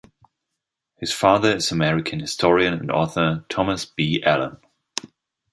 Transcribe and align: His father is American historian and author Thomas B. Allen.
His 0.97 1.13
father 1.13 1.55
is 1.57 1.71
American 1.71 2.19
historian 2.21 2.73
and 2.73 2.89
author 2.89 3.45
Thomas 3.49 3.85
B. 3.85 4.23
Allen. 4.25 4.57